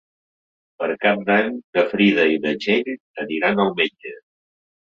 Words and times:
Per 0.83 0.87
Cap 1.03 1.19
d'Any 1.27 1.59
na 1.77 1.83
Frida 1.91 2.25
i 2.37 2.39
na 2.47 2.55
Txell 2.65 2.91
aniran 3.27 3.63
al 3.67 3.73
metge. 3.83 4.19